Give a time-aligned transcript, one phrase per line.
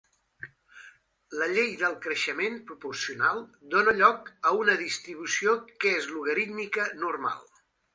[1.41, 3.45] La llei del creixement proporcional
[3.77, 7.51] dona lloc a una distribució que és logarítmica normal.